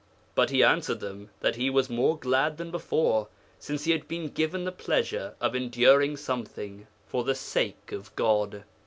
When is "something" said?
6.17-6.87